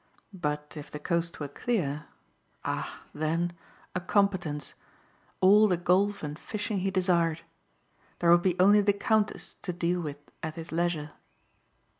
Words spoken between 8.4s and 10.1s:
be only the Countess to deal